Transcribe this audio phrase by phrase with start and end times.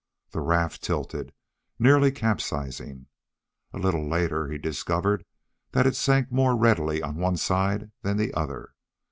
[0.31, 1.31] The raft tilted,
[1.77, 3.05] nearly capsizing.
[3.71, 5.23] A little later he discovered
[5.73, 8.73] that it sank more readily on one side than the other.